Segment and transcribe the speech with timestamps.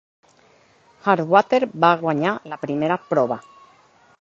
[1.11, 3.39] Hard Water va guanyar la primera prova.